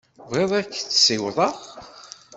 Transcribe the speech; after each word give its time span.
Tebɣiḍ 0.17 0.51
ad 0.59 0.67
k-ssiwḍeɣ? 0.73 1.55